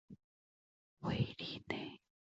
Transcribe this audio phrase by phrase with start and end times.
[1.01, 2.01] 韦利内。